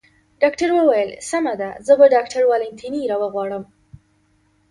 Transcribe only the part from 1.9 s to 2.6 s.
به ډاکټر